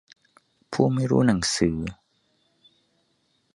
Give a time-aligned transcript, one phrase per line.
[0.71, 1.77] ผู้ไม่รู้หนังสือ